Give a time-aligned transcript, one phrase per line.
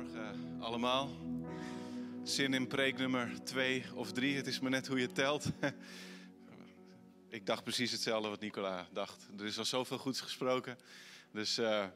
[0.00, 1.10] Goedemorgen allemaal.
[2.24, 5.44] Zin in preek nummer 2 of 3, het is maar net hoe je telt.
[7.28, 9.28] Ik dacht precies hetzelfde wat Nicola dacht.
[9.38, 10.78] Er is al zoveel goeds gesproken.
[11.32, 11.86] Dus uh,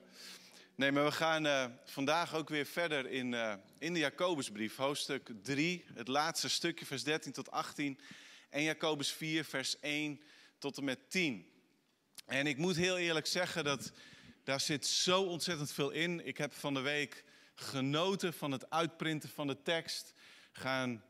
[0.75, 5.30] nee, maar we gaan uh, vandaag ook weer verder in, uh, in de Jacobusbrief, hoofdstuk
[5.43, 8.00] 3, het laatste stukje, vers 13 tot 18.
[8.50, 10.21] En Jacobus 4, vers 1
[10.59, 11.48] tot en met 10.
[12.27, 13.93] En ik moet heel eerlijk zeggen dat
[14.43, 16.27] daar zit zo ontzettend veel in.
[16.27, 17.25] Ik heb van de week
[17.55, 20.14] genoten van het uitprinten van de tekst.
[20.53, 21.03] Gaan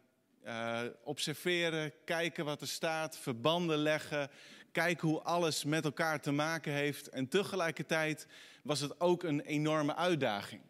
[0.44, 4.30] uh, observeren, kijken wat er staat, verbanden leggen.
[4.72, 7.08] Kijken hoe alles met elkaar te maken heeft.
[7.08, 8.26] En tegelijkertijd
[8.62, 10.60] was het ook een enorme uitdaging.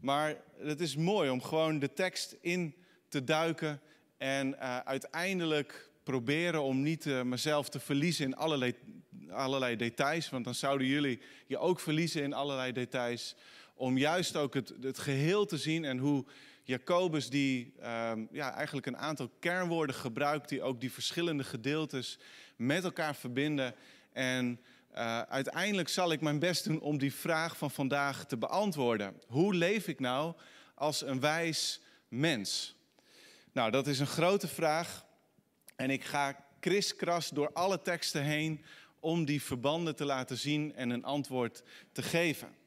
[0.00, 2.74] Maar het is mooi om gewoon de tekst in
[3.08, 3.80] te duiken.
[4.18, 8.74] En uh, uiteindelijk proberen om niet uh, mezelf te verliezen in allerlei,
[9.30, 10.30] allerlei details.
[10.30, 13.36] Want dan zouden jullie je ook verliezen in allerlei details
[13.74, 16.24] om juist ook het, het geheel te zien en hoe
[16.64, 22.18] Jacobus die um, ja, eigenlijk een aantal kernwoorden gebruikt die ook die verschillende gedeeltes
[22.56, 23.74] met elkaar verbinden.
[24.12, 24.60] En
[24.94, 29.20] uh, uiteindelijk zal ik mijn best doen om die vraag van vandaag te beantwoorden.
[29.26, 30.34] Hoe leef ik nou
[30.74, 32.76] als een wijs mens?
[33.52, 35.04] Nou, dat is een grote vraag.
[35.76, 38.64] En ik ga kriskras door alle teksten heen
[39.00, 42.61] om die verbanden te laten zien en een antwoord te geven.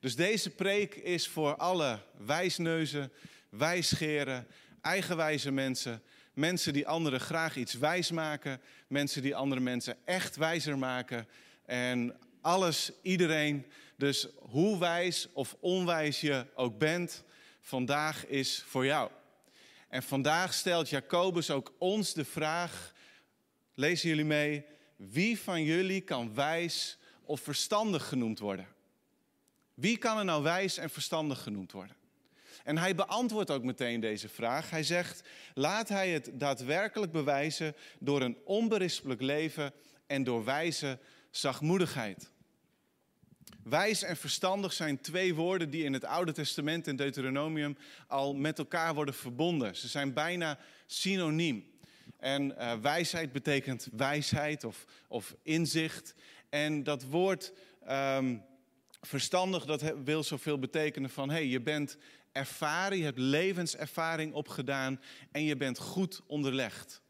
[0.00, 3.12] Dus deze preek is voor alle wijsneuzen,
[3.48, 4.46] wijsgeren,
[4.80, 6.02] eigenwijze mensen.
[6.32, 8.60] Mensen die anderen graag iets wijs maken.
[8.88, 11.28] Mensen die andere mensen echt wijzer maken.
[11.66, 13.66] En alles, iedereen.
[13.96, 17.24] Dus hoe wijs of onwijs je ook bent,
[17.60, 19.10] vandaag is voor jou.
[19.88, 22.92] En vandaag stelt Jacobus ook ons de vraag,
[23.74, 24.64] lezen jullie mee,
[24.96, 28.66] wie van jullie kan wijs of verstandig genoemd worden?
[29.78, 31.96] Wie kan er nou wijs en verstandig genoemd worden?
[32.64, 34.70] En hij beantwoordt ook meteen deze vraag.
[34.70, 39.72] Hij zegt: laat hij het daadwerkelijk bewijzen door een onberispelijk leven
[40.06, 40.98] en door wijze
[41.30, 42.30] zachtmoedigheid.
[43.62, 47.76] Wijs en verstandig zijn twee woorden die in het Oude Testament in Deuteronomium
[48.06, 49.76] al met elkaar worden verbonden.
[49.76, 51.70] Ze zijn bijna synoniem.
[52.16, 56.14] En uh, wijsheid betekent wijsheid of, of inzicht.
[56.48, 57.52] En dat woord
[57.90, 58.42] um,
[59.00, 61.28] verstandig, dat wil zoveel betekenen van...
[61.28, 61.96] hé, hey, je bent
[62.32, 65.00] ervaren, je hebt levenservaring opgedaan...
[65.32, 67.02] en je bent goed onderlegd.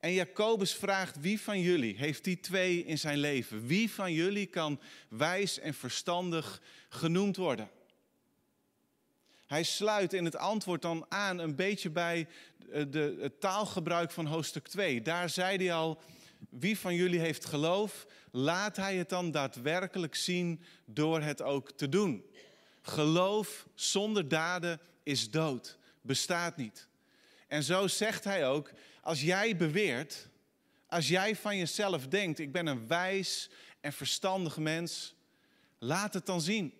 [0.00, 3.66] En Jacobus vraagt, wie van jullie heeft die twee in zijn leven?
[3.66, 7.70] Wie van jullie kan wijs en verstandig genoemd worden?
[9.46, 12.28] Hij sluit in het antwoord dan aan een beetje bij
[12.68, 15.02] de, het taalgebruik van hoofdstuk 2.
[15.02, 16.00] Daar zei hij al,
[16.50, 21.88] wie van jullie heeft geloof, laat hij het dan daadwerkelijk zien door het ook te
[21.88, 22.24] doen.
[22.82, 26.88] Geloof zonder daden is dood, bestaat niet.
[27.48, 28.70] En zo zegt hij ook,
[29.02, 30.28] als jij beweert,
[30.86, 33.50] als jij van jezelf denkt, ik ben een wijs
[33.80, 35.14] en verstandig mens,
[35.78, 36.74] laat het dan zien.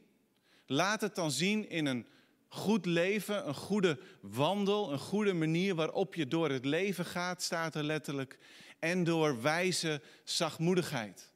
[0.66, 2.06] Laat het dan zien in een
[2.48, 7.74] goed leven, een goede wandel, een goede manier waarop je door het leven gaat, staat
[7.74, 8.38] er letterlijk
[8.78, 11.31] en door wijze zachtmoedigheid.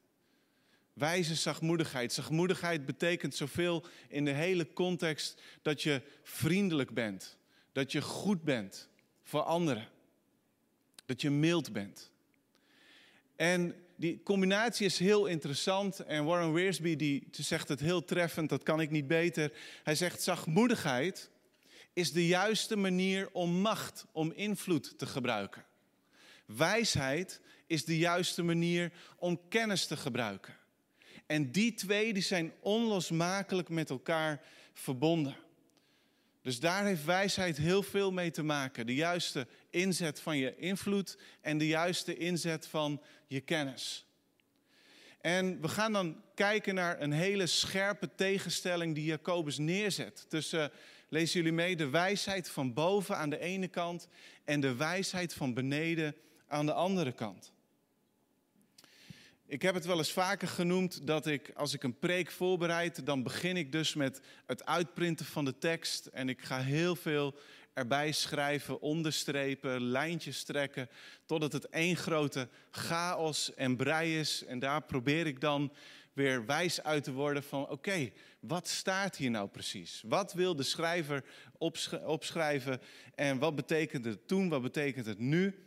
[0.96, 2.12] Wijze zachtmoedigheid.
[2.12, 7.36] Zachtmoedigheid betekent zoveel in de hele context dat je vriendelijk bent,
[7.72, 8.88] dat je goed bent
[9.22, 9.88] voor anderen,
[11.06, 12.10] dat je mild bent.
[13.36, 18.62] En die combinatie is heel interessant en Warren Wiersbe die zegt het heel treffend, dat
[18.62, 19.52] kan ik niet beter.
[19.82, 21.30] Hij zegt zachtmoedigheid
[21.92, 25.64] is de juiste manier om macht, om invloed te gebruiken.
[26.46, 30.56] Wijsheid is de juiste manier om kennis te gebruiken.
[31.26, 34.40] En die twee die zijn onlosmakelijk met elkaar
[34.72, 35.36] verbonden.
[36.42, 38.86] Dus daar heeft wijsheid heel veel mee te maken.
[38.86, 44.06] De juiste inzet van je invloed en de juiste inzet van je kennis.
[45.20, 50.26] En we gaan dan kijken naar een hele scherpe tegenstelling die Jacobus neerzet.
[50.28, 50.70] Tussen,
[51.08, 54.08] lezen jullie mee, de wijsheid van boven aan de ene kant
[54.44, 56.14] en de wijsheid van beneden
[56.48, 57.52] aan de andere kant.
[59.48, 63.22] Ik heb het wel eens vaker genoemd dat ik, als ik een preek voorbereid, dan
[63.22, 66.06] begin ik dus met het uitprinten van de tekst.
[66.06, 67.34] En ik ga heel veel
[67.72, 70.88] erbij schrijven, onderstrepen, lijntjes trekken,
[71.26, 74.44] totdat het één grote chaos en brei is.
[74.44, 75.72] En daar probeer ik dan
[76.12, 78.10] weer wijs uit te worden van, oké,
[78.40, 80.02] wat staat hier nou precies?
[80.06, 81.24] Wat wil de schrijver
[82.04, 82.80] opschrijven
[83.14, 85.65] en wat betekent het toen, wat betekent het nu?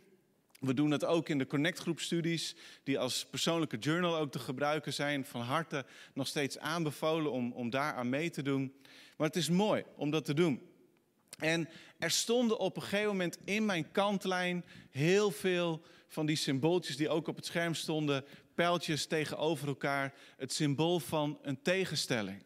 [0.60, 4.38] We doen dat ook in de Connect Groep studies, die als persoonlijke journal ook te
[4.38, 5.24] gebruiken zijn.
[5.24, 5.84] Van harte
[6.14, 8.74] nog steeds aanbevolen om, om daar aan mee te doen.
[9.16, 10.68] Maar het is mooi om dat te doen.
[11.38, 11.68] En
[11.98, 17.08] er stonden op een gegeven moment in mijn kantlijn heel veel van die symbooltjes die
[17.08, 18.24] ook op het scherm stonden,
[18.54, 22.42] pijltjes tegenover elkaar, het symbool van een tegenstelling.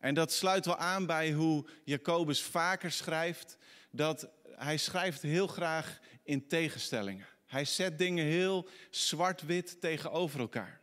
[0.00, 3.56] En dat sluit wel aan bij hoe Jacobus vaker schrijft,
[3.90, 7.26] dat hij schrijft heel graag in tegenstellingen.
[7.46, 10.80] Hij zet dingen heel zwart-wit tegenover elkaar.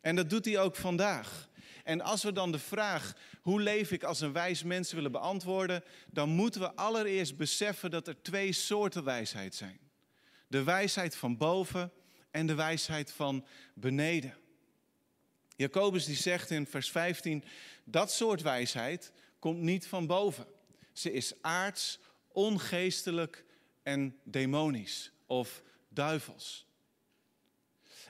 [0.00, 1.48] En dat doet hij ook vandaag.
[1.84, 5.84] En als we dan de vraag, hoe leef ik als een wijs mens willen beantwoorden,
[6.10, 9.78] dan moeten we allereerst beseffen dat er twee soorten wijsheid zijn.
[10.46, 11.92] De wijsheid van boven
[12.30, 14.36] en de wijsheid van beneden.
[15.56, 17.44] Jacobus die zegt in vers 15,
[17.84, 20.46] dat soort wijsheid komt niet van boven.
[20.92, 21.98] Ze is aards,
[22.28, 23.44] ongeestelijk
[23.82, 26.66] en demonisch of duivels.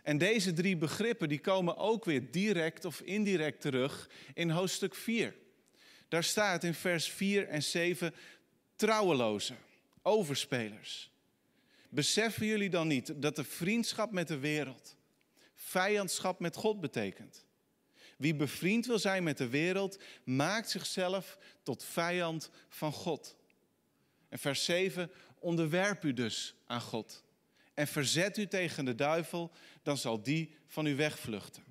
[0.02, 5.34] En deze drie begrippen die komen ook weer direct of indirect terug in hoofdstuk 4.
[6.08, 8.14] Daar staat in vers 4 en 7
[8.76, 9.56] trouwelozen,
[10.02, 11.10] overspelers.
[11.88, 14.96] Beseffen jullie dan niet dat de vriendschap met de wereld
[15.72, 17.44] vijandschap met God betekent?
[18.16, 23.36] Wie bevriend wil zijn met de wereld, maakt zichzelf tot vijand van God.
[24.28, 25.10] En vers 7,
[25.42, 27.24] onderwerp u dus aan God.
[27.74, 29.52] En verzet u tegen de duivel,
[29.82, 31.62] dan zal die van u wegvluchten.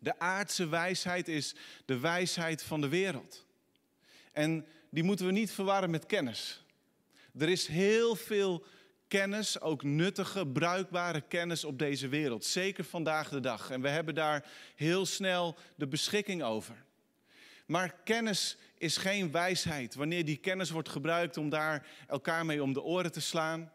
[0.00, 3.46] De aardse wijsheid is de wijsheid van de wereld.
[4.32, 6.64] En die moeten we niet verwarren met kennis.
[7.38, 8.64] Er is heel veel
[9.08, 12.44] kennis, ook nuttige, bruikbare kennis op deze wereld.
[12.44, 13.70] Zeker vandaag de dag.
[13.70, 16.84] En we hebben daar heel snel de beschikking over.
[17.66, 19.94] Maar kennis is geen wijsheid.
[19.94, 23.72] Wanneer die kennis wordt gebruikt om daar elkaar mee om de oren te slaan,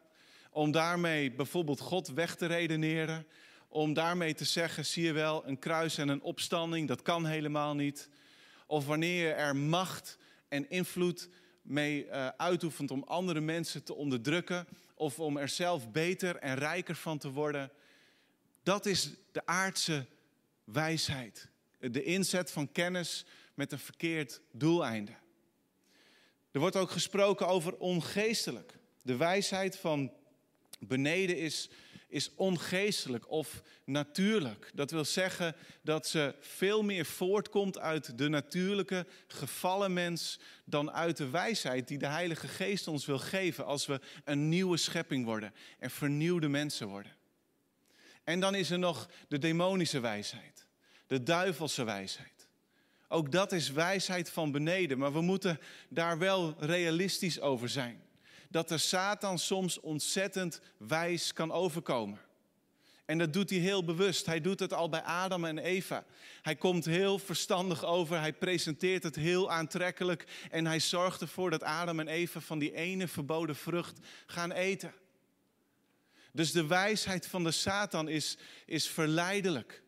[0.51, 3.25] om daarmee bijvoorbeeld God weg te redeneren,
[3.68, 7.75] om daarmee te zeggen, zie je wel, een kruis en een opstanding, dat kan helemaal
[7.75, 8.09] niet.
[8.68, 10.18] Of wanneer je er macht
[10.48, 11.30] en invloed
[11.62, 16.95] mee uh, uitoefent om andere mensen te onderdrukken of om er zelf beter en rijker
[16.95, 17.71] van te worden.
[18.63, 20.06] Dat is de aardse
[20.63, 21.50] wijsheid.
[21.80, 25.13] De inzet van kennis met een verkeerd doeleinde.
[26.51, 28.74] Er wordt ook gesproken over ongeestelijk.
[29.01, 30.12] De wijsheid van
[30.80, 31.69] beneden is,
[32.07, 34.71] is ongeestelijk of natuurlijk.
[34.74, 41.18] Dat wil zeggen dat ze veel meer voortkomt uit de natuurlijke gevallen mens dan uit
[41.18, 45.54] de wijsheid die de Heilige Geest ons wil geven als we een nieuwe schepping worden
[45.80, 47.15] en vernieuwde mensen worden.
[48.24, 50.68] En dan is er nog de demonische wijsheid,
[51.07, 52.40] de duivelse wijsheid.
[53.11, 55.59] Ook dat is wijsheid van beneden, maar we moeten
[55.89, 58.01] daar wel realistisch over zijn
[58.51, 62.19] dat de Satan soms ontzettend wijs kan overkomen.
[63.05, 64.25] En dat doet hij heel bewust.
[64.25, 66.05] Hij doet het al bij Adam en Eva.
[66.41, 71.63] Hij komt heel verstandig over, hij presenteert het heel aantrekkelijk en hij zorgt ervoor dat
[71.63, 74.93] Adam en Eva van die ene verboden vrucht gaan eten.
[76.31, 79.83] Dus de wijsheid van de Satan is, is verleidelijk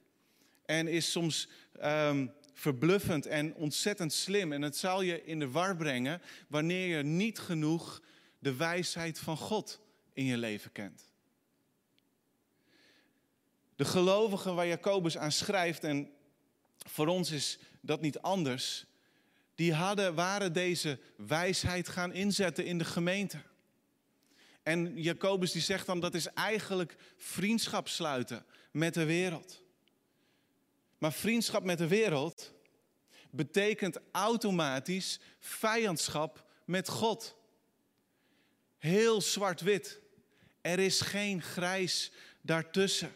[0.65, 1.47] en is soms
[1.83, 4.51] um, verbluffend en ontzettend slim.
[4.51, 8.01] En het zal je in de war brengen wanneer je niet genoeg
[8.39, 9.79] de wijsheid van God
[10.13, 11.11] in je leven kent.
[13.75, 16.11] De gelovigen waar Jacobus aan schrijft, en
[16.77, 18.85] voor ons is dat niet anders,
[19.55, 23.41] die hadden, waren deze wijsheid gaan inzetten in de gemeente.
[24.63, 29.62] En Jacobus die zegt dan dat is eigenlijk vriendschap sluiten met de wereld.
[31.03, 32.53] Maar vriendschap met de wereld
[33.31, 37.35] betekent automatisch vijandschap met God
[38.77, 40.01] heel zwart-wit.
[40.61, 43.11] Er is geen grijs daartussen.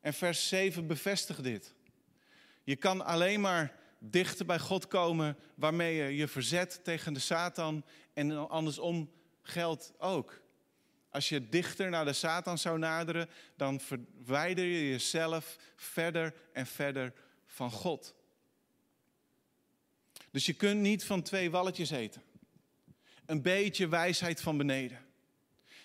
[0.00, 1.74] En vers 7 bevestigt dit.
[2.64, 7.84] Je kan alleen maar dichter bij God komen waarmee je je verzet tegen de Satan
[8.12, 10.42] en andersom geldt ook.
[11.12, 17.12] Als je dichter naar de Satan zou naderen, dan verwijder je jezelf verder en verder
[17.46, 18.14] van God.
[20.30, 22.22] Dus je kunt niet van twee walletjes eten
[23.26, 24.98] een beetje wijsheid van beneden.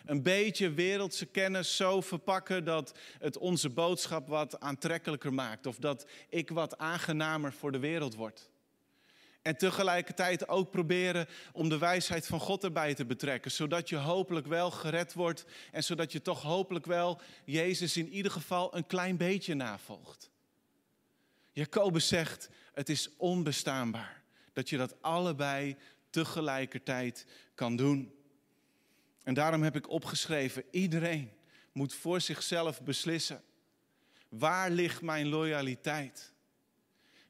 [0.06, 5.66] Een beetje wereldse kennis zo verpakken dat het onze boodschap wat aantrekkelijker maakt.
[5.66, 8.50] Of dat ik wat aangenamer voor de wereld word.
[9.48, 13.52] En tegelijkertijd ook proberen om de wijsheid van God erbij te betrekken.
[13.52, 15.46] Zodat je hopelijk wel gered wordt.
[15.72, 20.30] En zodat je toch hopelijk wel Jezus in ieder geval een klein beetje navolgt.
[21.52, 24.24] Jacobus zegt, het is onbestaanbaar
[24.54, 25.78] dat je dat allebei
[26.10, 27.26] tegelijkertijd
[27.56, 28.14] kan doen.
[29.24, 31.32] En daarom heb ik opgeschreven, iedereen
[31.72, 33.44] moet voor zichzelf beslissen.
[34.30, 36.34] Waar ligt mijn loyaliteit?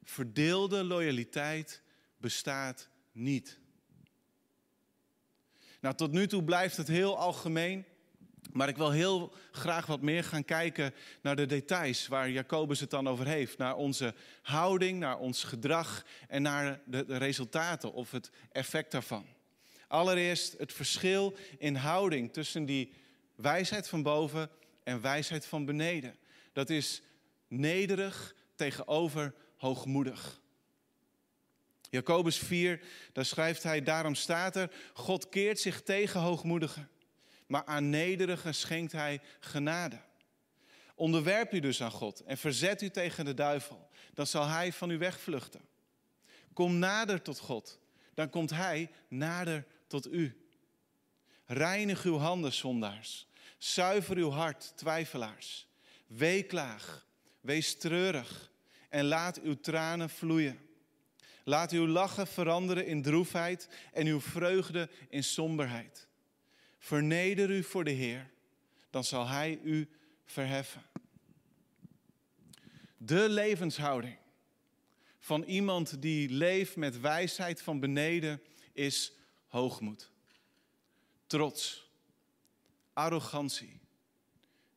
[0.03, 1.85] Verdeelde loyaliteit
[2.17, 3.59] bestaat niet.
[5.81, 7.85] Nou, tot nu toe blijft het heel algemeen.
[8.51, 12.89] Maar ik wil heel graag wat meer gaan kijken naar de details waar Jacobus het
[12.89, 13.57] dan over heeft.
[13.57, 19.25] Naar onze houding, naar ons gedrag en naar de, resultaten of het effect daarvan.
[19.87, 22.93] Allereerst het verschil in houding tussen die
[23.35, 24.49] wijsheid van boven
[24.83, 26.15] en wijsheid van beneden.
[26.53, 27.01] Dat is
[27.47, 30.41] nederig tegenover hoogmoedig.
[31.89, 32.81] Jacobus 4,
[33.13, 36.89] daar schrijft hij, daarom staat er, God keert zich tegen hoogmoedigen
[37.47, 39.99] maar aan nederigen schenkt hij genade.
[40.95, 43.89] Onderwerp u dus aan God en verzet u tegen de duivel.
[44.13, 45.61] Dan zal hij van u wegvluchten.
[46.53, 47.79] Kom nader tot God,
[48.13, 50.47] dan komt hij nader tot u.
[51.45, 53.27] Reinig uw handen, zondaars.
[53.57, 55.67] Zuiver uw hart, twijfelaars.
[56.07, 57.05] Weeklaag,
[57.41, 58.51] wees treurig
[58.89, 60.66] en laat uw tranen vloeien.
[61.47, 66.07] Laat uw lachen veranderen in droefheid en uw vreugde in somberheid.
[66.77, 68.29] Verneder u voor de Heer,
[68.89, 69.89] dan zal Hij u
[70.25, 70.85] verheffen.
[72.97, 74.17] De levenshouding
[75.19, 78.41] van iemand die leeft met wijsheid van beneden
[78.73, 79.13] is
[79.47, 80.11] hoogmoed,
[81.27, 81.91] trots,
[82.93, 83.79] arrogantie,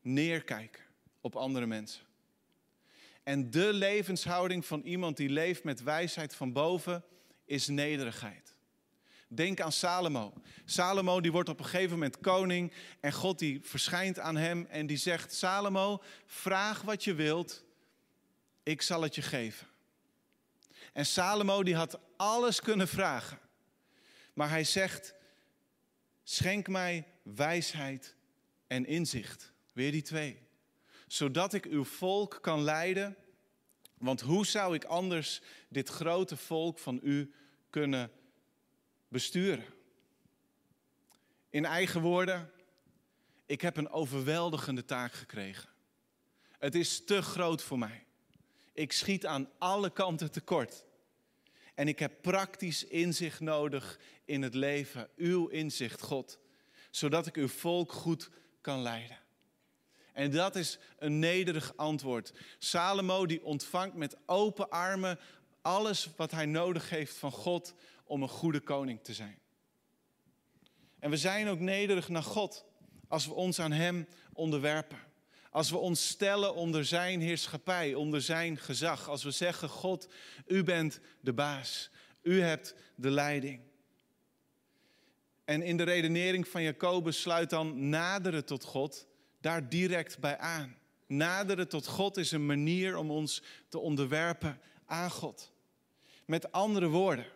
[0.00, 0.84] neerkijken
[1.20, 2.08] op andere mensen.
[3.30, 7.04] En de levenshouding van iemand die leeft met wijsheid van boven
[7.44, 8.54] is nederigheid.
[9.28, 10.32] Denk aan Salomo.
[10.64, 14.86] Salomo die wordt op een gegeven moment koning en God die verschijnt aan hem en
[14.86, 17.64] die zegt, Salomo, vraag wat je wilt,
[18.62, 19.66] ik zal het je geven.
[20.92, 23.38] En Salomo die had alles kunnen vragen,
[24.32, 25.14] maar hij zegt,
[26.22, 28.16] schenk mij wijsheid
[28.66, 29.52] en inzicht.
[29.72, 30.48] Weer die twee.
[31.06, 33.16] Zodat ik uw volk kan leiden,
[34.00, 37.32] want hoe zou ik anders dit grote volk van u
[37.70, 38.10] kunnen
[39.08, 39.64] besturen.
[41.50, 42.50] In eigen woorden,
[43.46, 45.68] ik heb een overweldigende taak gekregen.
[46.58, 48.04] Het is te groot voor mij.
[48.72, 50.84] Ik schiet aan alle kanten tekort.
[51.74, 56.38] En ik heb praktisch inzicht nodig in het leven, uw inzicht, God,
[56.90, 58.30] zodat ik uw volk goed
[58.60, 59.18] kan leiden.
[60.20, 62.32] En dat is een nederig antwoord.
[62.58, 65.18] Salomo die ontvangt met open armen
[65.62, 67.74] alles wat hij nodig heeft van God
[68.04, 69.38] om een goede koning te zijn.
[70.98, 72.64] En we zijn ook nederig naar God
[73.08, 74.98] als we ons aan Hem onderwerpen.
[75.50, 79.08] Als we ons stellen onder Zijn heerschappij, onder Zijn gezag.
[79.08, 80.08] Als we zeggen, God,
[80.46, 81.90] U bent de baas.
[82.22, 83.60] U hebt de leiding.
[85.44, 89.08] En in de redenering van Jacobus sluit dan naderen tot God
[89.40, 90.76] daar direct bij aan.
[91.06, 95.52] Naderen tot God is een manier om ons te onderwerpen aan God.
[96.24, 97.26] Met andere woorden,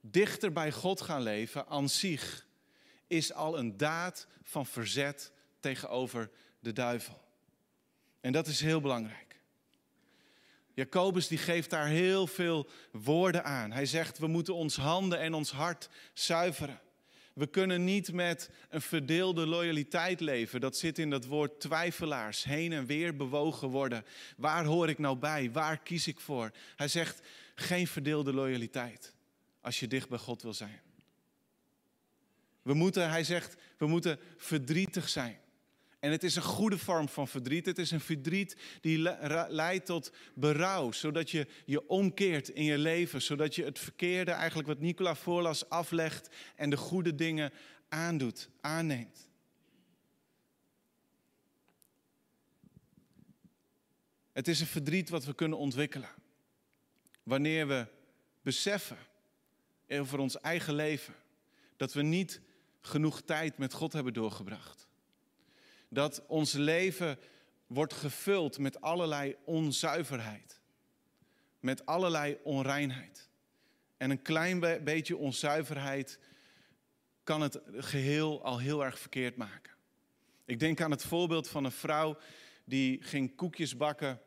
[0.00, 2.46] dichter bij God gaan leven aan zich
[3.06, 6.30] is al een daad van verzet tegenover
[6.60, 7.20] de duivel.
[8.20, 9.28] En dat is heel belangrijk.
[10.74, 13.72] Jacobus die geeft daar heel veel woorden aan.
[13.72, 16.80] Hij zegt we moeten ons handen en ons hart zuiveren.
[17.38, 20.60] We kunnen niet met een verdeelde loyaliteit leven.
[20.60, 24.04] Dat zit in dat woord twijfelaars, heen en weer bewogen worden.
[24.36, 25.52] Waar hoor ik nou bij?
[25.52, 26.50] Waar kies ik voor?
[26.76, 29.14] Hij zegt geen verdeelde loyaliteit
[29.60, 30.80] als je dicht bij God wil zijn.
[32.62, 35.38] We moeten, hij zegt, we moeten verdrietig zijn.
[35.98, 37.66] En het is een goede vorm van verdriet.
[37.66, 38.98] Het is een verdriet die
[39.48, 44.68] leidt tot berouw, zodat je je omkeert in je leven, zodat je het verkeerde, eigenlijk
[44.68, 47.52] wat Nicola voorlas, aflegt en de goede dingen
[47.88, 49.28] aandoet, aanneemt.
[54.32, 56.10] Het is een verdriet wat we kunnen ontwikkelen.
[57.22, 57.86] Wanneer we
[58.42, 58.98] beseffen
[59.88, 61.14] over ons eigen leven
[61.76, 62.40] dat we niet
[62.80, 64.87] genoeg tijd met God hebben doorgebracht.
[65.88, 67.18] Dat ons leven
[67.66, 70.60] wordt gevuld met allerlei onzuiverheid,
[71.60, 73.28] met allerlei onreinheid.
[73.96, 76.18] En een klein beetje onzuiverheid
[77.22, 79.72] kan het geheel al heel erg verkeerd maken.
[80.44, 82.18] Ik denk aan het voorbeeld van een vrouw
[82.64, 84.20] die ging koekjes bakken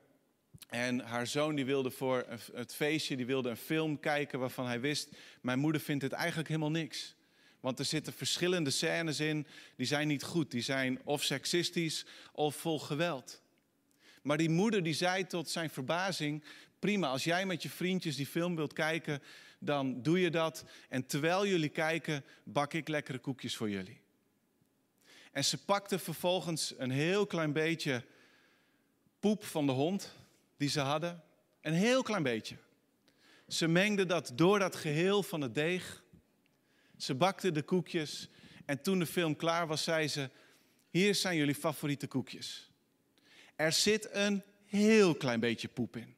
[0.68, 4.80] en haar zoon die wilde voor het feestje, die wilde een film kijken waarvan hij
[4.80, 5.10] wist,
[5.42, 7.16] mijn moeder vindt het eigenlijk helemaal niks.
[7.62, 10.52] Want er zitten verschillende scènes in, die zijn niet goed.
[10.52, 13.42] Die zijn of seksistisch of vol geweld.
[14.22, 16.44] Maar die moeder die zei tot zijn verbazing,
[16.80, 19.22] prima, als jij met je vriendjes die film wilt kijken,
[19.60, 20.64] dan doe je dat.
[20.90, 24.00] En terwijl jullie kijken, bak ik lekkere koekjes voor jullie.
[25.32, 28.06] En ze pakte vervolgens een heel klein beetje
[29.20, 30.16] poep van de hond
[30.58, 31.24] die ze hadden.
[31.62, 32.56] Een heel klein beetje.
[33.48, 36.04] Ze mengde dat door dat geheel van het deeg.
[37.02, 38.30] Ze bakte de koekjes.
[38.66, 40.30] En toen de film klaar was, zei ze:
[40.90, 42.72] Hier zijn jullie favoriete koekjes.
[43.56, 46.16] Er zit een heel klein beetje poep in.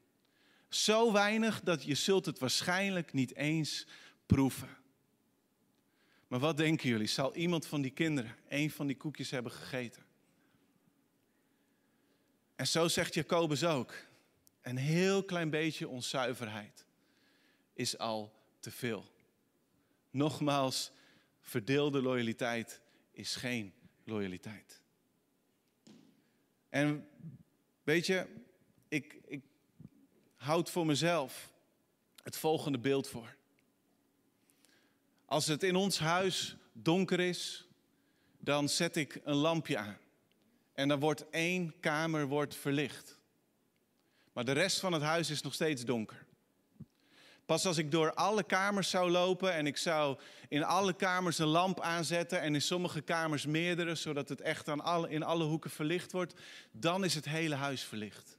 [0.70, 3.88] Zo weinig dat je zult het waarschijnlijk niet eens
[4.26, 4.78] proeven.
[6.28, 7.08] Maar wat denken jullie?
[7.08, 10.04] Zal iemand van die kinderen een van die koekjes hebben gegeten?
[12.56, 13.94] En zo zegt Jacobus ook.
[14.62, 16.86] Een heel klein beetje onzuiverheid
[17.74, 19.13] is al te veel.
[20.14, 20.92] Nogmaals,
[21.42, 24.82] verdeelde loyaliteit is geen loyaliteit.
[26.70, 27.08] En
[27.84, 28.28] weet je,
[28.88, 29.44] ik, ik
[30.36, 31.52] houd voor mezelf
[32.24, 33.36] het volgende beeld voor.
[35.26, 37.68] Als het in ons huis donker is,
[38.40, 39.98] dan zet ik een lampje aan.
[40.74, 43.20] En dan wordt één kamer wordt verlicht.
[44.34, 46.23] Maar de rest van het huis is nog steeds donker.
[47.46, 51.48] Pas als ik door alle kamers zou lopen en ik zou in alle kamers een
[51.48, 55.70] lamp aanzetten en in sommige kamers meerdere, zodat het echt aan alle, in alle hoeken
[55.70, 56.34] verlicht wordt,
[56.72, 58.38] dan is het hele huis verlicht.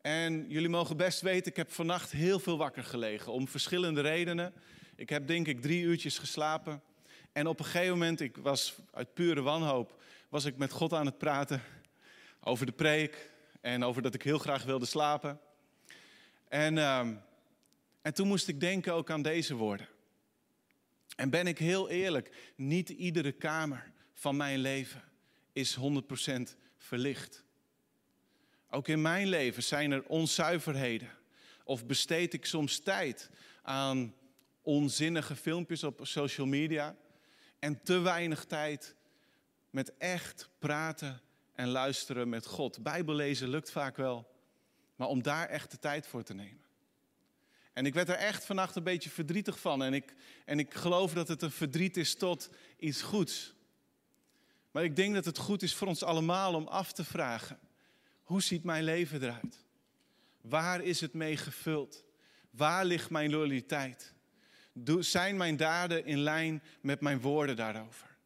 [0.00, 4.52] En jullie mogen best weten, ik heb vannacht heel veel wakker gelegen om verschillende redenen.
[4.96, 6.82] Ik heb denk ik drie uurtjes geslapen.
[7.32, 11.06] En op een gegeven moment, ik was uit pure wanhoop, was ik met God aan
[11.06, 11.62] het praten
[12.40, 13.30] over de preek
[13.60, 15.40] en over dat ik heel graag wilde slapen.
[16.56, 16.98] En, uh,
[18.02, 19.88] en toen moest ik denken ook aan deze woorden.
[21.16, 25.02] En ben ik heel eerlijk, niet iedere kamer van mijn leven
[25.52, 27.44] is 100% verlicht.
[28.70, 31.10] Ook in mijn leven zijn er onzuiverheden.
[31.64, 33.30] Of besteed ik soms tijd
[33.62, 34.14] aan
[34.62, 36.96] onzinnige filmpjes op social media.
[37.58, 38.94] En te weinig tijd
[39.70, 41.20] met echt praten
[41.52, 42.82] en luisteren met God.
[42.82, 44.35] Bijbel lezen lukt vaak wel,
[44.96, 46.64] maar om daar echt de tijd voor te nemen.
[47.72, 49.82] En ik werd er echt vannacht een beetje verdrietig van.
[49.82, 53.54] En ik, en ik geloof dat het een verdriet is tot iets goeds.
[54.70, 57.58] Maar ik denk dat het goed is voor ons allemaal om af te vragen:
[58.22, 59.64] hoe ziet mijn leven eruit?
[60.40, 62.04] Waar is het mee gevuld?
[62.50, 64.14] Waar ligt mijn loyaliteit?
[64.98, 68.16] Zijn mijn daden in lijn met mijn woorden daarover?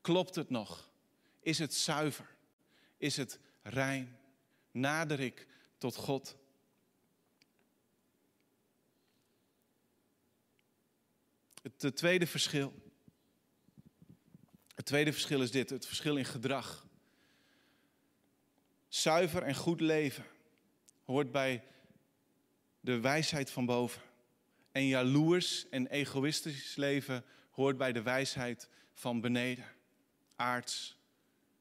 [0.00, 0.90] Klopt het nog?
[1.40, 2.36] Is het zuiver?
[2.96, 4.18] Is het rein?
[4.70, 5.46] Nader ik
[5.78, 6.36] tot God?
[11.62, 12.74] Het tweede verschil.
[14.74, 16.86] Het tweede verschil is dit: het verschil in gedrag.
[18.88, 20.24] Zuiver en goed leven
[21.04, 21.64] hoort bij
[22.80, 24.02] de wijsheid van boven.
[24.72, 29.64] En jaloers en egoïstisch leven hoort bij de wijsheid van beneden.
[30.36, 30.98] Aards,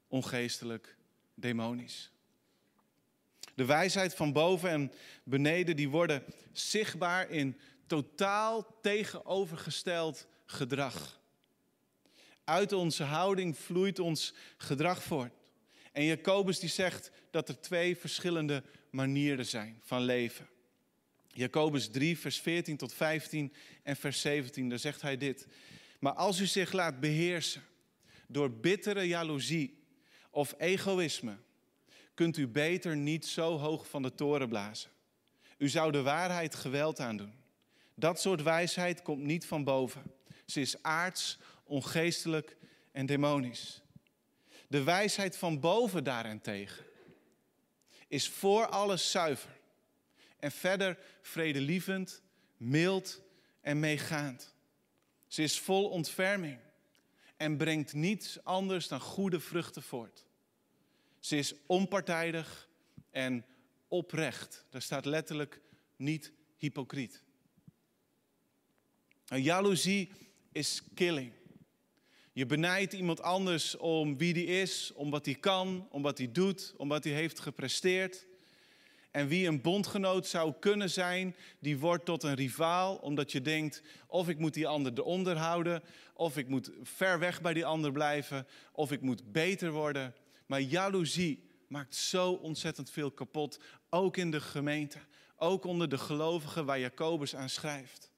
[0.08, 0.98] ongeestelijk,
[1.34, 2.12] demonisch.
[3.58, 4.92] De wijsheid van boven en
[5.24, 11.22] beneden die worden zichtbaar in totaal tegenovergesteld gedrag.
[12.44, 15.34] Uit onze houding vloeit ons gedrag voort.
[15.92, 20.48] En Jacobus die zegt dat er twee verschillende manieren zijn van leven.
[21.28, 25.48] Jacobus 3, vers 14 tot 15 en vers 17, daar zegt hij dit.
[26.00, 27.64] Maar als u zich laat beheersen
[28.28, 29.78] door bittere jaloezie
[30.30, 31.38] of egoïsme,
[32.18, 34.92] kunt u beter niet zo hoog van de toren blazen.
[35.58, 37.34] U zou de waarheid geweld aandoen.
[37.96, 40.04] Dat soort wijsheid komt niet van boven.
[40.46, 42.58] Ze is aards, ongeestelijk
[42.92, 43.82] en demonisch.
[44.68, 46.86] De wijsheid van boven daarentegen
[48.08, 49.60] is voor alles zuiver.
[50.40, 52.22] En verder vredelievend,
[52.58, 53.22] mild
[53.62, 54.56] en meegaand.
[55.28, 56.60] Ze is vol ontferming
[57.36, 60.27] en brengt niets anders dan goede vruchten voort.
[61.28, 62.70] Ze is onpartijdig
[63.12, 63.46] en
[63.88, 64.66] oprecht.
[64.70, 65.62] Daar staat letterlijk
[65.96, 67.24] niet hypocriet.
[69.28, 70.12] Een jaloezie
[70.52, 71.32] is killing.
[72.34, 76.32] Je benijdt iemand anders om wie die is, om wat hij kan, om wat hij
[76.32, 78.28] doet, om wat hij heeft gepresteerd.
[79.12, 83.82] En wie een bondgenoot zou kunnen zijn, die wordt tot een rivaal, omdat je denkt:
[84.08, 87.92] of ik moet die ander eronder houden, of ik moet ver weg bij die ander
[87.92, 90.16] blijven, of ik moet beter worden.
[90.48, 95.00] Maar jaloezie maakt zo ontzettend veel kapot, ook in de gemeente,
[95.36, 98.12] ook onder de gelovigen waar Jacobus aan schrijft.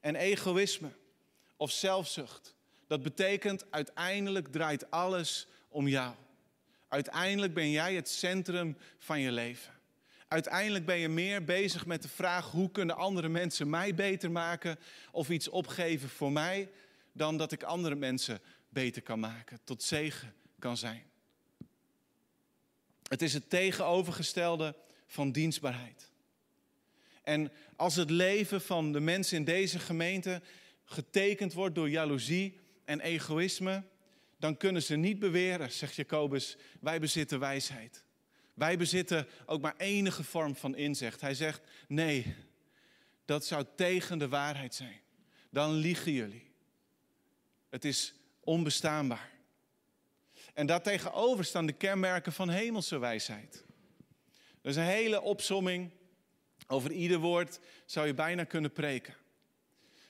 [0.00, 0.90] En egoïsme
[1.56, 2.54] of zelfzucht,
[2.86, 6.14] dat betekent uiteindelijk draait alles om jou.
[6.88, 9.72] Uiteindelijk ben jij het centrum van je leven.
[10.28, 14.78] Uiteindelijk ben je meer bezig met de vraag hoe kunnen andere mensen mij beter maken
[15.12, 16.70] of iets opgeven voor mij,
[17.12, 21.04] dan dat ik andere mensen beter kan maken, tot zegen kan zijn.
[23.08, 26.10] Het is het tegenovergestelde van dienstbaarheid.
[27.22, 30.42] En als het leven van de mensen in deze gemeente
[30.84, 33.84] getekend wordt door jaloezie en egoïsme,
[34.38, 38.04] dan kunnen ze niet beweren, zegt Jacobus, wij bezitten wijsheid.
[38.54, 41.20] Wij bezitten ook maar enige vorm van inzicht.
[41.20, 42.34] Hij zegt, nee,
[43.24, 45.00] dat zou tegen de waarheid zijn.
[45.50, 46.50] Dan liegen jullie.
[47.70, 49.33] Het is onbestaanbaar.
[50.54, 53.64] En daartegenover staan de kenmerken van hemelse wijsheid.
[54.62, 55.90] Er is een hele opsomming.
[56.66, 59.14] Over ieder woord zou je bijna kunnen preken.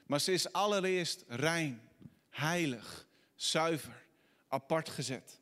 [0.07, 1.83] Maar ze is allereerst rein,
[2.31, 4.07] heilig, zuiver,
[4.49, 5.41] apart gezet.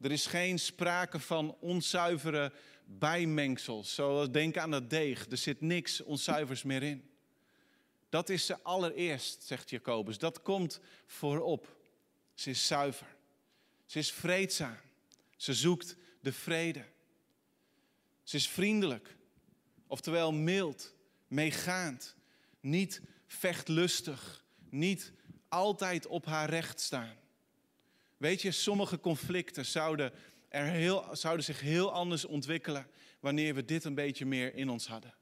[0.00, 2.52] Er is geen sprake van onzuivere
[2.84, 3.94] bijmengsels.
[3.94, 5.26] Zoals denk aan dat deeg.
[5.30, 7.10] Er zit niks onzuivers meer in.
[8.08, 10.18] Dat is ze allereerst, zegt Jacobus.
[10.18, 11.76] Dat komt voorop.
[12.34, 13.06] Ze is zuiver.
[13.92, 14.78] Ze is vreedzaam.
[15.36, 16.84] Ze zoekt de vrede.
[18.22, 19.16] Ze is vriendelijk.
[19.86, 20.94] Oftewel mild,
[21.28, 22.16] meegaand.
[22.60, 24.44] Niet vechtlustig.
[24.70, 25.12] Niet
[25.48, 27.16] altijd op haar recht staan.
[28.16, 30.12] Weet je, sommige conflicten zouden,
[30.48, 32.86] er heel, zouden zich heel anders ontwikkelen
[33.20, 35.14] wanneer we dit een beetje meer in ons hadden.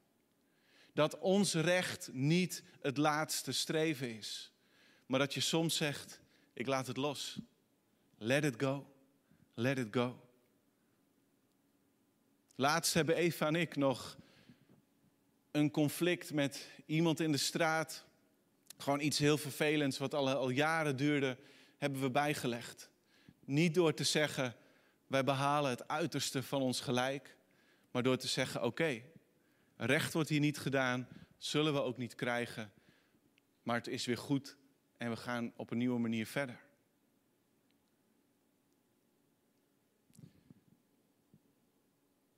[0.94, 4.52] Dat ons recht niet het laatste streven is,
[5.06, 6.20] maar dat je soms zegt,
[6.52, 7.38] ik laat het los.
[8.22, 8.86] Let it go.
[9.54, 10.20] Let it go.
[12.54, 14.16] Laatst hebben Eva en ik nog
[15.50, 18.04] een conflict met iemand in de straat.
[18.78, 21.36] Gewoon iets heel vervelends wat al, jaren duurde,
[21.76, 22.90] hebben we bijgelegd.
[23.44, 24.54] Niet door te zeggen,
[25.06, 27.36] wij behalen het uiterste van ons gelijk,
[27.90, 29.02] maar door te zeggen, oké,
[29.76, 32.72] recht wordt hier niet gedaan, zullen we ook niet krijgen,
[33.62, 34.56] maar het is weer goed
[34.96, 36.68] en we gaan op een nieuwe manier verder.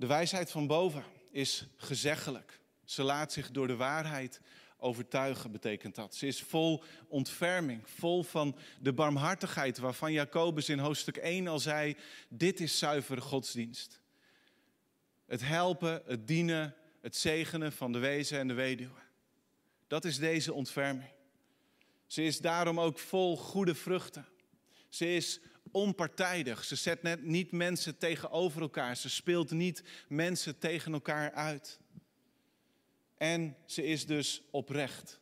[0.02, 2.60] De wijsheid van boven is gezeggelijk.
[2.84, 4.40] Ze laat zich door de waarheid
[4.76, 6.14] overtuigen, betekent dat.
[6.14, 11.96] Ze is vol ontferming, vol van de barmhartigheid waarvan Jacobus in hoofdstuk 1 al zei,
[12.28, 14.00] dit is zuivere godsdienst.
[15.26, 19.00] Het helpen, het dienen, het zegenen van de wezen en de weduwe.
[19.86, 21.10] Dat is deze ontferming.
[22.06, 24.28] Ze is daarom ook vol goede vruchten.
[24.88, 26.64] Ze is onpartijdig.
[26.64, 28.96] Ze zet net niet mensen tegenover elkaar.
[28.96, 31.80] Ze speelt niet mensen tegen elkaar uit.
[33.16, 35.20] En ze is dus oprecht,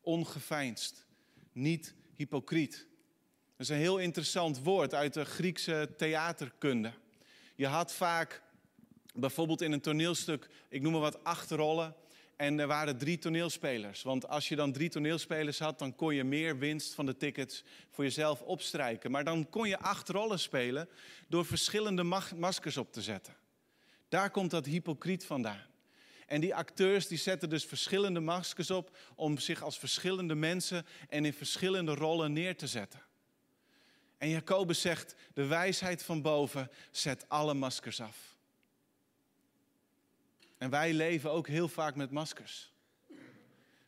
[0.00, 1.06] ongeveinsd,
[1.52, 2.86] niet hypocriet.
[3.56, 6.92] Dat is een heel interessant woord uit de Griekse theaterkunde.
[7.54, 8.42] Je had vaak
[9.14, 11.94] bijvoorbeeld in een toneelstuk, ik noem maar wat, acht rollen.
[12.42, 14.02] En er waren drie toneelspelers.
[14.02, 17.64] Want als je dan drie toneelspelers had, dan kon je meer winst van de tickets
[17.90, 19.10] voor jezelf opstrijken.
[19.10, 20.88] Maar dan kon je acht rollen spelen
[21.28, 22.02] door verschillende
[22.36, 23.36] maskers op te zetten.
[24.08, 25.66] Daar komt dat hypocriet vandaan.
[26.26, 31.24] En die acteurs die zetten dus verschillende maskers op om zich als verschillende mensen en
[31.24, 33.02] in verschillende rollen neer te zetten.
[34.18, 38.31] En Jacobus zegt, de wijsheid van boven zet alle maskers af.
[40.62, 42.72] En wij leven ook heel vaak met maskers.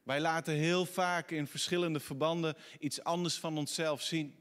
[0.03, 4.35] Wij laten heel vaak in verschillende verbanden iets anders van onszelf zien.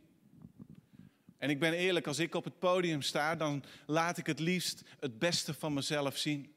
[1.38, 4.84] En ik ben eerlijk, als ik op het podium sta, dan laat ik het liefst
[5.00, 6.54] het beste van mezelf zien.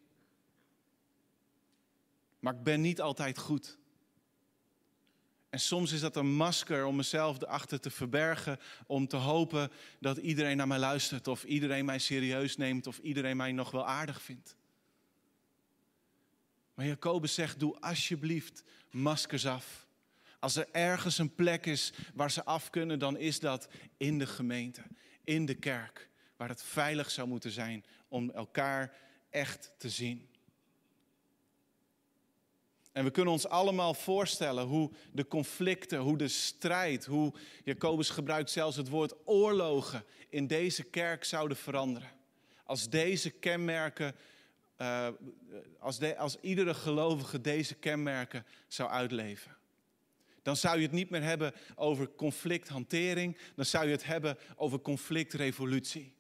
[2.39, 3.79] Maar ik ben niet altijd goed.
[5.51, 10.17] En soms is dat een masker om mezelf erachter te verbergen, om te hopen dat
[10.17, 14.23] iedereen naar mij luistert, of iedereen mij serieus neemt, of iedereen mij nog wel aardig
[14.23, 14.57] vindt.
[16.77, 19.87] Maar Jacobus zegt, doe alsjeblieft maskers af.
[20.39, 24.27] Als er ergens een plek is waar ze af kunnen, dan is dat in de
[24.27, 24.83] gemeente,
[25.25, 28.97] in de kerk, waar het veilig zou moeten zijn om elkaar
[29.31, 30.29] echt te zien.
[32.93, 37.35] En we kunnen ons allemaal voorstellen hoe de conflicten, hoe de strijd, hoe
[37.65, 42.11] Jacobus gebruikt zelfs het woord oorlogen in deze kerk zouden veranderen.
[42.65, 44.15] Als deze kenmerken,
[44.79, 45.09] uh,
[45.79, 49.57] als, de, als iedere gelovige deze kenmerken zou uitleven.
[50.43, 54.81] Dan zou je het niet meer hebben over conflicthantering, dan zou je het hebben over
[54.81, 56.15] conflictrevolutie.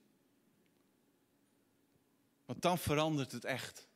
[2.44, 3.88] Want dan verandert het echt.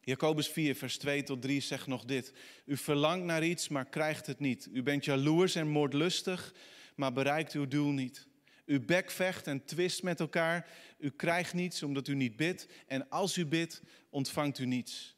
[0.00, 2.32] Jacobus 4, vers 2 tot 3 zegt nog dit.
[2.64, 4.68] U verlangt naar iets, maar krijgt het niet.
[4.72, 6.54] U bent jaloers en moordlustig,
[6.94, 8.27] maar bereikt uw doel niet.
[8.68, 10.68] U bekvecht en twist met elkaar.
[10.98, 12.66] U krijgt niets omdat u niet bidt.
[12.86, 15.16] En als u bidt, ontvangt u niets.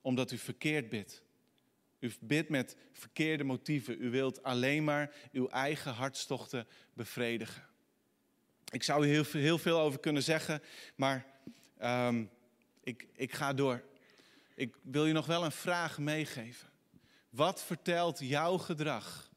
[0.00, 1.22] Omdat u verkeerd bidt.
[1.98, 4.02] U bidt met verkeerde motieven.
[4.02, 7.62] U wilt alleen maar uw eigen hartstochten bevredigen.
[8.72, 10.62] Ik zou hier heel, heel veel over kunnen zeggen,
[10.94, 11.26] maar
[11.82, 12.30] um,
[12.82, 13.84] ik, ik ga door.
[14.54, 16.68] Ik wil je nog wel een vraag meegeven.
[17.30, 19.30] Wat vertelt jouw gedrag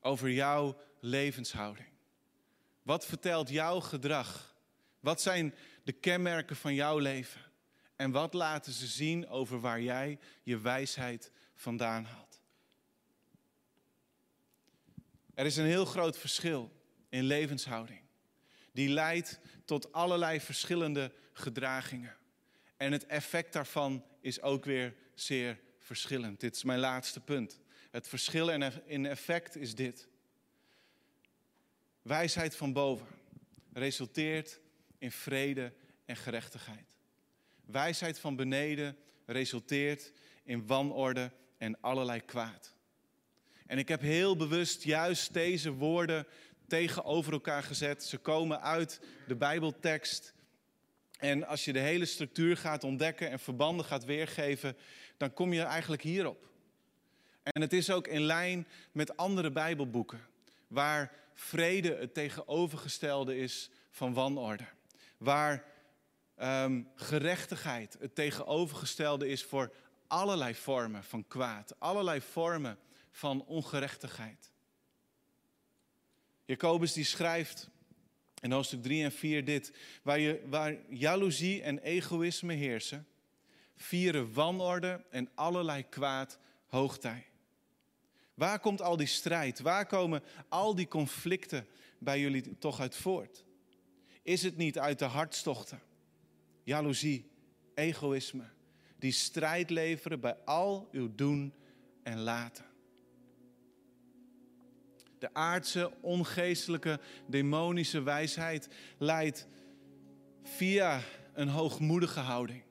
[0.00, 1.88] over jouw levenshouding?
[2.82, 4.56] Wat vertelt jouw gedrag?
[5.00, 7.40] Wat zijn de kenmerken van jouw leven?
[7.96, 12.40] En wat laten ze zien over waar jij je wijsheid vandaan haalt?
[15.34, 16.72] Er is een heel groot verschil
[17.08, 18.00] in levenshouding.
[18.72, 22.16] Die leidt tot allerlei verschillende gedragingen.
[22.76, 26.40] En het effect daarvan is ook weer zeer verschillend.
[26.40, 27.60] Dit is mijn laatste punt.
[27.90, 28.48] Het verschil
[28.84, 30.08] in effect is dit.
[32.02, 33.06] Wijsheid van boven
[33.72, 34.60] resulteert
[34.98, 35.72] in vrede
[36.04, 36.96] en gerechtigheid.
[37.64, 40.12] Wijsheid van beneden resulteert
[40.44, 42.74] in wanorde en allerlei kwaad.
[43.66, 46.26] En ik heb heel bewust juist deze woorden
[46.66, 48.04] tegenover elkaar gezet.
[48.04, 50.34] Ze komen uit de Bijbeltekst.
[51.18, 54.76] En als je de hele structuur gaat ontdekken en verbanden gaat weergeven,
[55.16, 56.50] dan kom je eigenlijk hierop.
[57.42, 60.20] En het is ook in lijn met andere Bijbelboeken,
[60.72, 64.64] waar vrede het tegenovergestelde is van wanorde.
[65.16, 65.64] Waar
[66.42, 69.72] um, gerechtigheid het tegenovergestelde is voor
[70.06, 72.78] allerlei vormen van kwaad, allerlei vormen
[73.10, 74.50] van ongerechtigheid.
[76.44, 77.70] Jacobus die schrijft
[78.40, 83.06] in hoofdstuk 3 en 4 dit, waar, je, waar jaloezie en egoïsme heersen,
[83.76, 87.31] vieren wanorde en allerlei kwaad hoogtij.
[88.34, 89.60] Waar komt al die strijd?
[89.60, 91.66] Waar komen al die conflicten
[91.98, 93.44] bij jullie toch uit voort?
[94.22, 95.80] Is het niet uit de hartstochten,
[96.62, 97.30] jaloezie,
[97.74, 98.44] egoïsme,
[98.98, 101.54] die strijd leveren bij al uw doen
[102.02, 102.64] en laten?
[105.18, 108.68] De aardse, ongeestelijke, demonische wijsheid
[108.98, 109.46] leidt
[110.42, 111.00] via
[111.34, 112.62] een hoogmoedige houding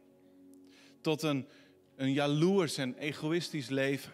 [1.01, 1.47] tot een,
[1.95, 4.11] een jaloers en egoïstisch leven.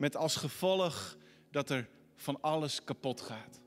[0.00, 1.16] Met als gevolg
[1.50, 3.60] dat er van alles kapot gaat.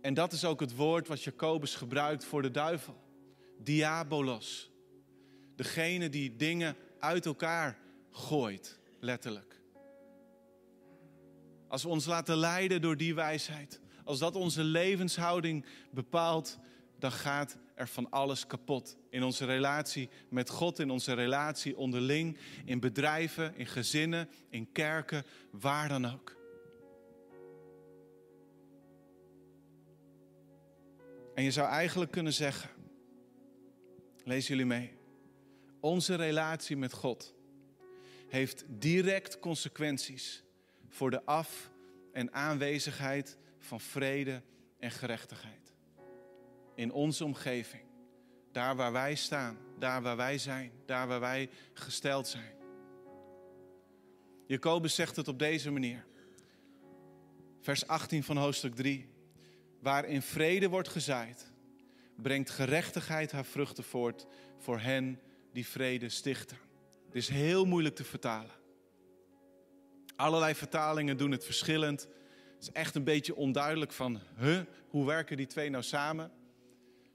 [0.00, 2.96] En dat is ook het woord wat Jacobus gebruikt voor de duivel.
[3.58, 4.70] Diabolos.
[5.56, 7.78] Degene die dingen uit elkaar
[8.10, 9.60] gooit, letterlijk.
[11.68, 16.58] Als we ons laten leiden door die wijsheid, als dat onze levenshouding bepaalt,
[16.98, 18.96] dan gaat er van alles kapot.
[19.10, 25.24] In onze relatie met God, in onze relatie onderling, in bedrijven, in gezinnen, in kerken,
[25.50, 26.36] waar dan ook.
[31.34, 32.70] En je zou eigenlijk kunnen zeggen,
[34.24, 34.92] lees jullie mee,
[35.80, 37.34] onze relatie met God
[38.28, 40.44] heeft direct consequenties
[40.88, 41.70] voor de af-
[42.12, 44.42] en aanwezigheid van vrede
[44.78, 45.74] en gerechtigheid.
[46.74, 47.82] In onze omgeving,
[48.58, 52.52] daar waar wij staan, daar waar wij zijn, daar waar wij gesteld zijn.
[54.46, 56.04] Jacobus zegt het op deze manier.
[57.60, 59.08] Vers 18 van hoofdstuk 3.
[59.80, 61.52] Waarin vrede wordt gezaaid,
[62.16, 65.20] brengt gerechtigheid haar vruchten voort voor hen
[65.52, 66.58] die vrede stichten.
[67.06, 68.54] Het is heel moeilijk te vertalen.
[70.16, 72.00] Allerlei vertalingen doen het verschillend.
[72.54, 74.20] Het is echt een beetje onduidelijk van,
[74.88, 76.32] hoe werken die twee nou samen?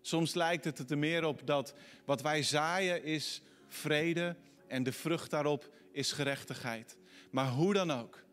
[0.05, 1.73] Soms lijkt het er meer op dat
[2.05, 4.35] wat wij zaaien is vrede
[4.67, 6.97] en de vrucht daarop is gerechtigheid.
[7.31, 8.23] Maar hoe dan ook,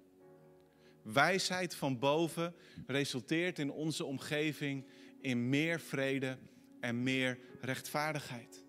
[1.02, 2.54] wijsheid van boven
[2.86, 4.86] resulteert in onze omgeving
[5.20, 6.38] in meer vrede
[6.80, 8.64] en meer rechtvaardigheid.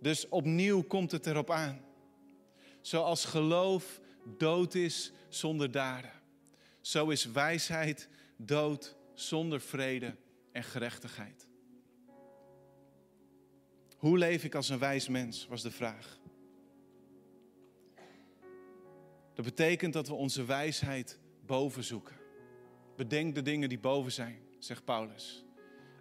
[0.00, 1.84] Dus opnieuw komt het erop aan.
[2.80, 4.00] Zoals geloof
[4.38, 6.12] dood is zonder daden.
[6.80, 10.16] Zo is wijsheid dood zonder vrede
[10.52, 11.49] en gerechtigheid.
[14.00, 16.18] Hoe leef ik als een wijs mens, was de vraag.
[19.34, 22.16] Dat betekent dat we onze wijsheid boven zoeken.
[22.96, 25.44] Bedenk de dingen die boven zijn, zegt Paulus.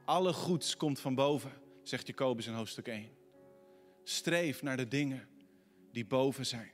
[0.06, 1.52] Alle goeds komt van boven,
[1.84, 3.10] zegt Jacobus in hoofdstuk 1.
[4.04, 5.28] Streef naar de dingen
[5.92, 6.72] die boven zijn.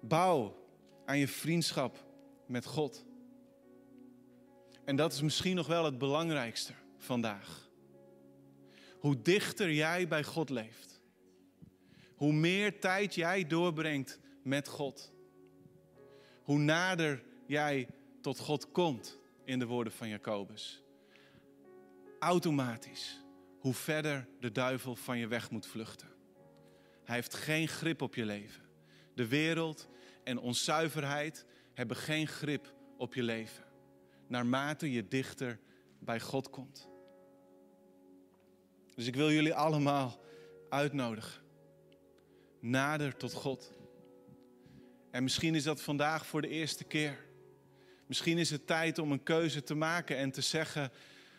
[0.00, 0.56] Bouw
[1.04, 2.04] aan je vriendschap
[2.46, 3.06] met God.
[4.84, 7.67] En dat is misschien nog wel het belangrijkste vandaag.
[8.98, 11.00] Hoe dichter jij bij God leeft,
[12.14, 15.12] hoe meer tijd jij doorbrengt met God,
[16.42, 17.88] hoe nader jij
[18.20, 20.82] tot God komt in de woorden van Jacobus.
[22.18, 23.22] Automatisch,
[23.58, 26.08] hoe verder de duivel van je weg moet vluchten.
[27.04, 28.62] Hij heeft geen grip op je leven.
[29.14, 29.88] De wereld
[30.24, 33.64] en onzuiverheid hebben geen grip op je leven.
[34.26, 35.60] Naarmate je dichter
[35.98, 36.87] bij God komt.
[38.98, 40.20] Dus ik wil jullie allemaal
[40.68, 41.42] uitnodigen.
[42.60, 43.72] Nader tot God.
[45.10, 47.24] En misschien is dat vandaag voor de eerste keer.
[48.06, 50.90] Misschien is het tijd om een keuze te maken en te zeggen: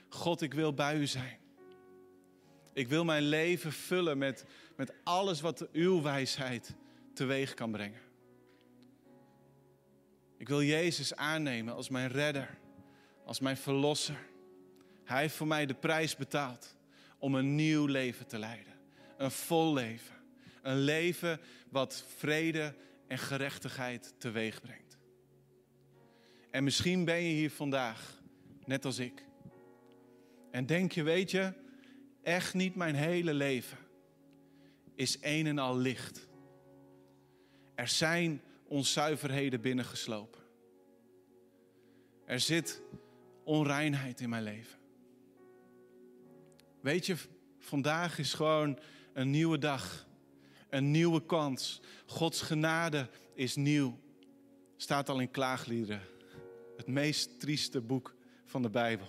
[0.10, 1.38] God, ik wil bij u zijn.
[2.74, 4.46] Ik wil mijn leven vullen met,
[4.76, 6.76] met alles wat uw wijsheid
[7.14, 8.02] teweeg kan brengen.
[10.38, 12.58] Ik wil Jezus aannemen als mijn redder,
[13.26, 14.28] als mijn verlosser.
[15.04, 16.78] Hij heeft voor mij de prijs betaald
[17.20, 18.74] om een nieuw leven te leiden.
[19.18, 20.16] Een vol leven.
[20.62, 22.76] Een leven wat vrede
[23.08, 24.98] en gerechtigheid teweeg brengt.
[26.52, 28.22] En misschien ben je hier vandaag,
[28.66, 29.26] net als ik.
[30.52, 31.54] En denk je, weet je,
[32.24, 33.78] echt niet mijn hele leven
[34.96, 36.28] is een en al licht.
[37.76, 40.42] Er zijn onzuiverheden binnengeslopen.
[42.26, 42.82] Er zit
[43.44, 44.79] onreinheid in mijn leven.
[46.82, 47.16] Weet je,
[47.58, 48.80] vandaag is gewoon
[49.14, 50.08] een nieuwe dag.
[50.70, 51.82] Een nieuwe kans.
[52.06, 54.00] Gods genade is nieuw.
[54.78, 56.02] Staat al in klaagliederen.
[56.78, 58.16] Het meest trieste boek
[58.46, 59.08] van de Bijbel.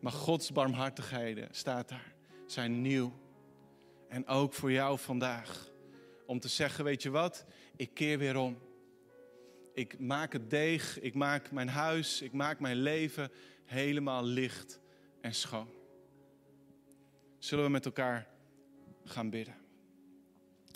[0.00, 2.14] Maar Gods barmhartigheden, staat daar,
[2.46, 3.20] zijn nieuw.
[4.08, 5.70] En ook voor jou vandaag.
[6.26, 7.44] Om te zeggen, weet je wat,
[7.76, 8.58] ik keer weer om.
[9.74, 13.30] Ik maak het deeg, ik maak mijn huis, ik maak mijn leven
[13.64, 14.80] helemaal licht
[15.20, 15.81] en schoon.
[17.42, 18.26] Zullen we met elkaar
[19.04, 19.54] gaan bidden?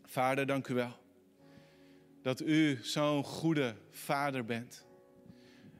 [0.04, 0.98] Vader, dank u wel.
[2.22, 4.86] Dat u zo'n goede vader bent.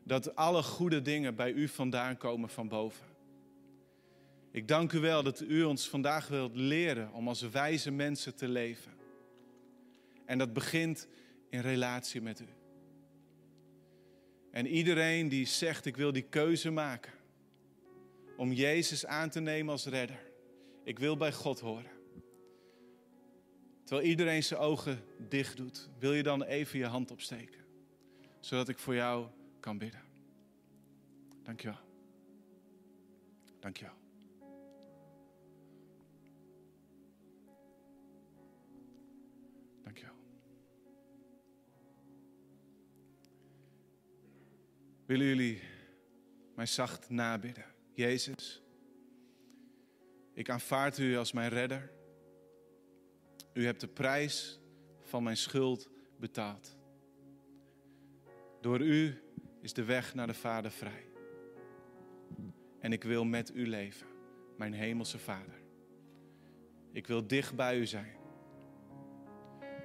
[0.03, 3.07] Dat alle goede dingen bij u vandaan komen van boven.
[4.51, 8.49] Ik dank u wel dat u ons vandaag wilt leren om als wijze mensen te
[8.49, 8.92] leven.
[10.25, 11.09] En dat begint
[11.51, 12.49] in relatie met u.
[14.51, 17.12] En iedereen die zegt, ik wil die keuze maken
[18.37, 20.26] om Jezus aan te nemen als redder.
[20.87, 21.90] Ik wil bij God horen.
[23.85, 27.61] Terwijl iedereen zijn ogen dicht doet, wil je dan even je hand opsteken.
[28.40, 29.29] Zodat ik voor jou
[29.61, 30.01] kan bidden.
[31.42, 31.79] Dankjewel.
[33.61, 33.94] Dankjewel.
[39.83, 40.14] Dankjewel.
[45.07, 45.62] Willen jullie
[46.55, 47.64] mij zacht nabidden?
[47.92, 48.62] Jezus,
[50.37, 51.90] ik aanvaard u als mijn redder.
[53.53, 54.61] U hebt de prijs
[55.03, 56.77] van mijn schuld betaald.
[58.61, 59.22] Door u
[59.61, 61.07] is de weg naar de Vader vrij.
[62.81, 64.07] En ik wil met u leven,
[64.57, 65.62] mijn hemelse Vader.
[66.92, 68.16] Ik wil dicht bij u zijn,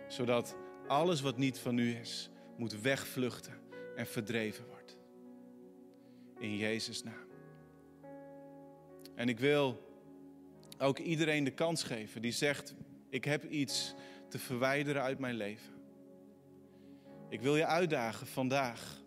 [0.07, 0.55] zodat
[0.87, 3.61] alles wat niet van u is, moet wegvluchten
[3.95, 4.97] en verdreven wordt.
[6.37, 7.29] In Jezus' naam.
[9.15, 9.90] En ik wil
[10.81, 12.73] ook iedereen de kans geven die zegt:
[13.09, 13.93] Ik heb iets
[14.29, 15.73] te verwijderen uit mijn leven.
[17.29, 19.01] Ik wil je uitdagen vandaag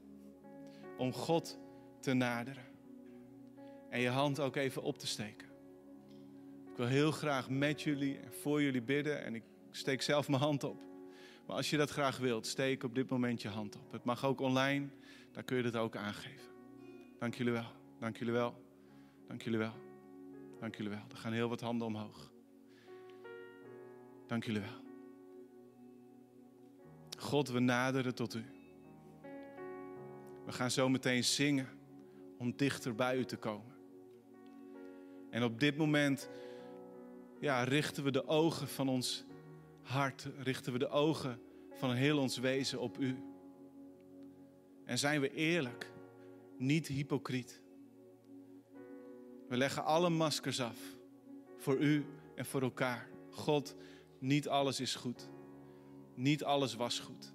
[0.96, 1.58] om God
[2.00, 2.64] te naderen
[3.90, 5.48] en je hand ook even op te steken.
[6.70, 10.42] Ik wil heel graag met jullie en voor jullie bidden en ik steek zelf mijn
[10.42, 10.82] hand op.
[11.46, 13.92] Maar als je dat graag wilt, steek op dit moment je hand op.
[13.92, 14.88] Het mag ook online,
[15.32, 16.50] daar kun je dat ook aangeven.
[17.18, 18.54] Dank jullie wel, dank jullie wel,
[19.28, 19.84] dank jullie wel.
[20.64, 21.05] Dank jullie wel.
[21.11, 22.31] Er gaan heel wat handen omhoog.
[24.27, 24.83] Dank jullie wel.
[27.18, 28.44] God, we naderen tot u.
[30.44, 31.68] We gaan zo meteen zingen
[32.38, 33.74] om dichter bij u te komen.
[35.31, 36.31] En op dit moment
[37.40, 39.24] ja, richten we de ogen van ons
[39.83, 41.40] hart, richten we de ogen
[41.72, 43.18] van heel ons wezen op u.
[44.85, 45.92] En zijn we eerlijk,
[46.57, 47.62] niet hypocriet.
[49.48, 50.78] We leggen alle maskers af
[51.57, 53.09] voor u en voor elkaar.
[53.30, 53.76] God,
[54.18, 55.28] niet alles is goed.
[56.14, 57.33] Niet alles was goed.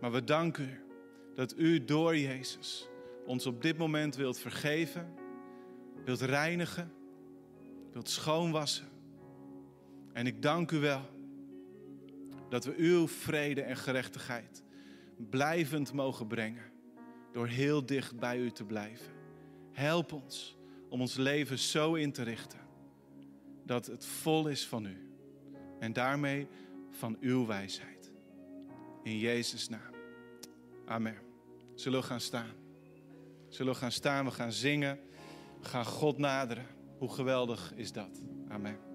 [0.00, 0.84] Maar we danken u
[1.34, 2.88] dat u door Jezus
[3.26, 5.14] ons op dit moment wilt vergeven,
[6.04, 6.92] wilt reinigen,
[7.92, 8.88] wilt schoonwassen.
[10.12, 11.02] En ik dank u wel
[12.48, 14.62] dat we uw vrede en gerechtigheid
[15.16, 16.72] blijvend mogen brengen
[17.32, 19.12] door heel dicht bij u te blijven.
[19.72, 20.56] Help ons
[20.94, 22.58] om ons leven zo in te richten
[23.64, 25.10] dat het vol is van u.
[25.78, 26.48] En daarmee
[26.90, 28.12] van uw wijsheid.
[29.02, 29.94] In Jezus' naam.
[30.86, 31.16] Amen.
[31.74, 32.52] Zullen we gaan staan?
[33.48, 35.00] Zullen we gaan staan, we gaan zingen,
[35.60, 36.66] we gaan God naderen.
[36.98, 38.22] Hoe geweldig is dat?
[38.48, 38.93] Amen.